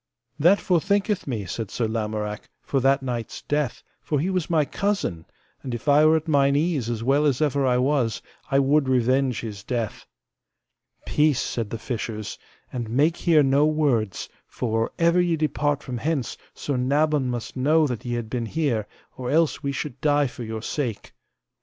[0.39, 5.25] That forthinketh me, said Sir Lamorak, for that knight's death, for he was my cousin;
[5.61, 8.19] and if I were at mine ease as well as ever I was,
[8.49, 10.07] I would revenge his death.
[11.05, 12.39] Peace, said the fishers,
[12.73, 17.55] and make here no words, for or ever ye depart from hence Sir Nabon must
[17.55, 21.13] know that ye have been here, or else we should die for your sake.